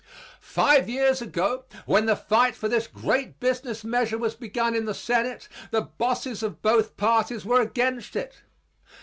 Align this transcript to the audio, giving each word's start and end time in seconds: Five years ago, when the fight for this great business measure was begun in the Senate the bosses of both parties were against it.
Five 0.39 0.89
years 0.89 1.21
ago, 1.21 1.63
when 1.85 2.07
the 2.07 2.15
fight 2.15 2.55
for 2.55 2.67
this 2.67 2.87
great 2.87 3.39
business 3.39 3.83
measure 3.83 4.17
was 4.17 4.33
begun 4.33 4.73
in 4.75 4.85
the 4.85 4.95
Senate 4.95 5.47
the 5.69 5.81
bosses 5.81 6.41
of 6.41 6.63
both 6.63 6.97
parties 6.97 7.45
were 7.45 7.61
against 7.61 8.15
it. 8.15 8.41